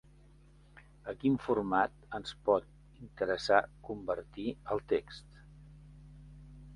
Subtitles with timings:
[1.11, 2.71] A quin format ens pot
[3.07, 3.59] interessar
[3.91, 5.37] convertir el text?